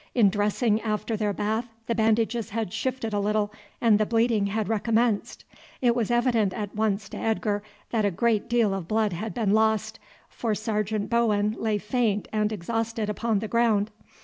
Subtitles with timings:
[0.15, 4.67] In dressing after their bathe the bandages had shifted a little, and the bleeding had
[4.67, 5.45] recommenced.
[5.79, 9.51] It was evident at once to Edgar that a great deal of blood had been
[9.53, 13.91] lost, for Sergeant Bowen lay faint and exhausted upon the ground.